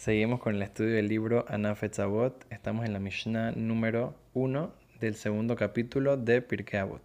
[0.00, 2.46] Seguimos con el estudio del libro Anafetzabot.
[2.50, 7.02] Estamos en la Mishnah número 1 del segundo capítulo de Pirkei Avot.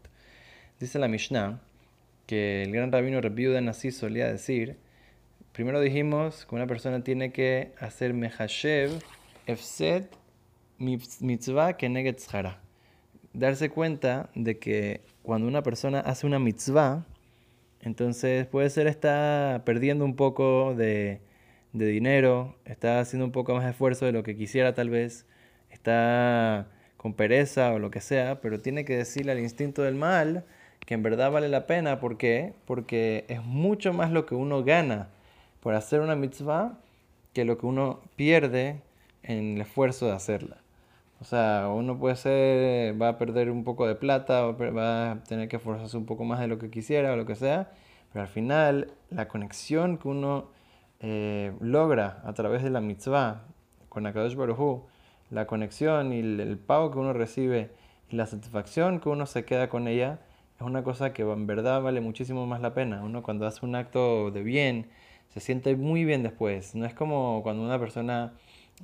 [0.80, 1.60] Dice la Mishnah
[2.26, 4.78] que el gran rabino Rabbi así solía decir,
[5.52, 8.92] primero dijimos que una persona tiene que hacer mehashev
[9.46, 10.10] efset
[10.78, 12.22] mitzvah keneget
[13.34, 17.06] Darse cuenta de que cuando una persona hace una mitzvah,
[17.82, 21.20] entonces puede ser está perdiendo un poco de,
[21.78, 25.26] de dinero, está haciendo un poco más de esfuerzo de lo que quisiera tal vez,
[25.70, 30.46] está con pereza o lo que sea, pero tiene que decirle al instinto del mal
[30.86, 32.00] que en verdad vale la pena.
[32.00, 32.54] ¿Por qué?
[32.66, 35.10] Porque es mucho más lo que uno gana
[35.60, 36.80] por hacer una mitzvah
[37.34, 38.82] que lo que uno pierde
[39.24, 40.58] en el esfuerzo de hacerla.
[41.20, 45.50] O sea, uno puede ser, va a perder un poco de plata, va a tener
[45.50, 47.72] que esforzarse un poco más de lo que quisiera o lo que sea,
[48.14, 50.50] pero al final la conexión que uno
[51.08, 53.44] eh, logra a través de la mitzvah
[53.90, 54.86] con Akadosh Baruj
[55.30, 57.70] la conexión y el, pago que uno recibe
[58.10, 60.20] y la satisfacción que uno se queda con ella,
[60.56, 63.04] es una cosa que en verdad vale muchísimo más la pena.
[63.04, 64.88] Uno cuando hace un acto de bien,
[65.30, 66.74] se siente muy bien después.
[66.74, 68.34] No es como cuando una persona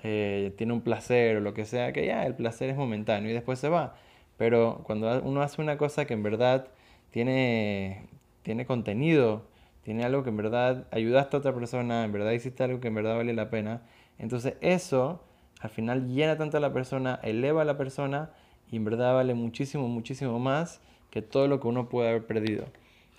[0.04, 3.34] eh, tiene un placer o lo que sea, que ya el placer es momentáneo y
[3.34, 3.96] después se va.
[4.38, 6.68] Pero cuando uno hace una cosa que en verdad
[7.10, 8.06] tiene,
[8.44, 9.44] tiene contenido,
[9.84, 12.96] tiene algo que en verdad ayudaste a otra persona, en verdad hiciste algo que en
[12.96, 13.82] verdad vale la pena,
[14.18, 15.24] entonces eso
[15.62, 18.32] al final llena tanto a la persona, eleva a la persona
[18.72, 22.66] y en verdad vale muchísimo, muchísimo más que todo lo que uno puede haber perdido.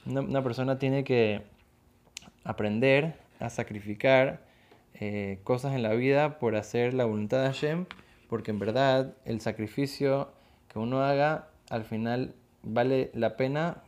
[0.07, 1.43] Una, persona tiene que
[2.43, 4.45] aprender a sacrificar
[4.95, 7.87] eh, cosas en la vida por hacer la voluntad de Hashem,
[8.29, 10.33] porque en verdad el sacrificio
[10.69, 13.83] que uno haga al final vale la pena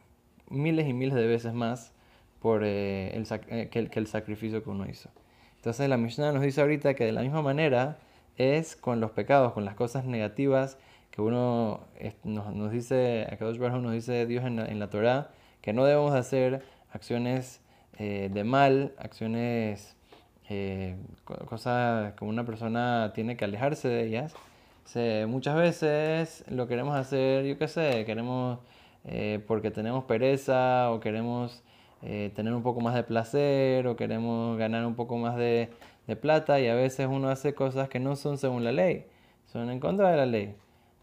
[0.48, 1.92] miles y miles de veces más
[2.44, 5.08] por, eh, el, eh, que, el, sacrificio que uno hizo.
[5.56, 7.96] Entonces la Mishnah nos dice ahorita que de la misma manera
[8.36, 10.76] es con los pecados, con las cosas negativas
[11.10, 11.80] que uno
[12.22, 15.30] nos, nos dice, Akadosh Baruj nos dice Dios en la, en la Torah,
[15.62, 17.62] que no debemos hacer acciones
[17.98, 19.96] eh, de mal, acciones,
[21.24, 24.34] cosas como una persona tiene que alejarse de ellas.
[25.26, 28.58] muchas veces lo queremos hacer, yo qué sé, queremos
[29.46, 31.64] porque tenemos pereza o queremos
[32.04, 35.70] eh, tener un poco más de placer o queremos ganar un poco más de,
[36.06, 39.06] de, plata y a veces uno hace cosas que no son según la ley,
[39.46, 40.54] son en contra de la ley.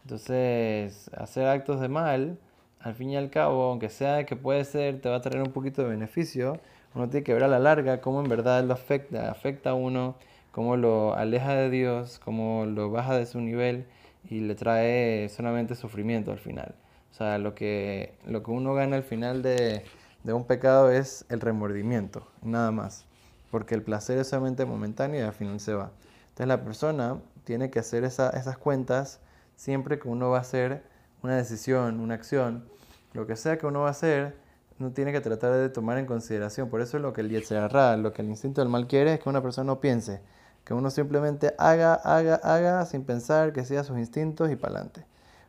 [0.02, 2.38] Entonces, hacer actos de mal,
[2.80, 5.52] al fin y al cabo, aunque sea que puede ser, te va a traer un
[5.52, 6.60] poquito de beneficio,
[6.94, 10.16] uno tiene que ver a la larga cómo en verdad lo afecta, afecta a uno,
[10.52, 13.86] cómo lo aleja de Dios, cómo lo baja de su nivel
[14.30, 16.74] y le trae solamente sufrimiento al final.
[17.10, 19.84] O sea, lo que, lo que uno gana al final de,
[20.24, 23.04] de un pecado es el remordimiento, nada más.
[23.50, 25.90] Porque el placer es solamente momentáneo y al final se va.
[26.22, 29.20] Entonces la persona tiene que hacer esas cuentas
[29.56, 30.82] siempre que uno va a hacer
[31.22, 32.64] una decisión, una acción,
[33.12, 34.36] lo que sea que uno va a hacer,
[34.78, 36.70] uno tiene que tratar de tomar en consideración.
[36.70, 39.20] Por eso es lo que el Yetzirah, lo que el instinto del mal quiere es
[39.20, 40.20] que una persona no piense,
[40.64, 45.04] que uno simplemente haga, haga, haga sin pensar, que siga sus instintos y para adelante.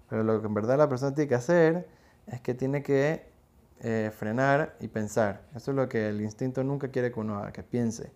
[0.10, 1.88] Pero lo que en verdad la persona tiene que hacer
[2.28, 3.33] es que tiene que
[3.82, 5.42] eh, frenar y pensar.
[5.56, 8.12] Eso es lo que el instinto nunca quiere que uno haga, que piense,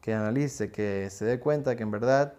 [0.00, 2.34] que analice, que se dé cuenta que en verdad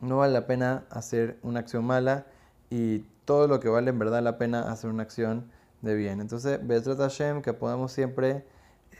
[0.00, 2.26] no vale la pena hacer una acción mala
[2.70, 5.50] y todo lo que vale en verdad la pena hacer una acción
[5.82, 6.20] de bien.
[6.20, 8.44] Entonces, Betrat Hashem, que podamos siempre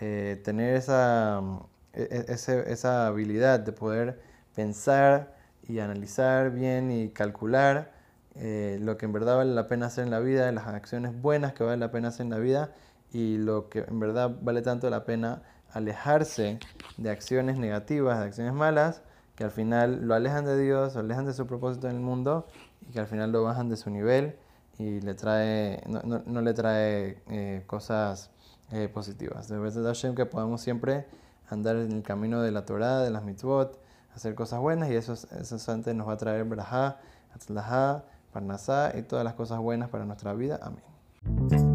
[0.00, 1.40] eh, tener esa,
[1.92, 4.20] e, e, esa habilidad de poder
[4.54, 5.34] pensar
[5.68, 7.95] y analizar bien y calcular
[8.38, 11.54] eh, lo que en verdad vale la pena hacer en la vida, las acciones buenas
[11.54, 12.72] que vale la pena hacer en la vida
[13.12, 15.42] y lo que en verdad vale tanto la pena
[15.72, 16.58] alejarse
[16.96, 19.02] de acciones negativas, de acciones malas,
[19.36, 22.46] que al final lo alejan de Dios, lo alejan de su propósito en el mundo
[22.88, 24.36] y que al final lo bajan de su nivel
[24.78, 28.30] y le trae, no, le trae eh, cosas
[28.70, 29.48] eh, positivas.
[29.48, 31.06] De verdad, Hashem, que podamos siempre
[31.48, 33.78] andar en el camino de la Torah, de las mitzvot,
[34.14, 36.98] hacer cosas buenas y eso, eso antes nos va a traer braja,
[37.34, 38.04] atzlajá,
[38.96, 40.58] Y todas las cosas buenas para nuestra vida.
[40.62, 41.65] Amén.